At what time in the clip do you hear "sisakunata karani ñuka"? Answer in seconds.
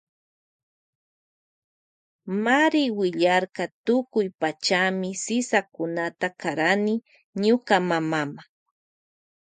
5.23-7.75